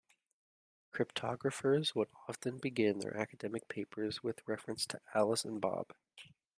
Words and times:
Cryptographers 0.91 1.93
would 1.93 2.07
often 2.27 2.57
begin 2.57 2.97
their 2.97 3.15
academic 3.15 3.67
papers 3.67 4.23
with 4.23 4.41
reference 4.47 4.87
to 4.87 4.99
Alice 5.13 5.45
and 5.45 5.61
Bob. 5.61 5.93